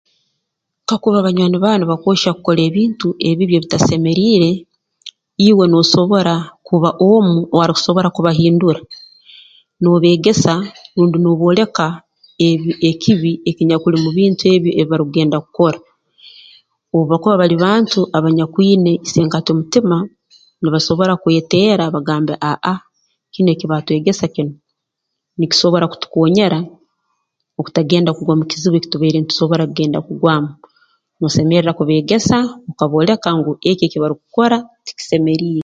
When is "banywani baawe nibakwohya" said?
1.25-2.29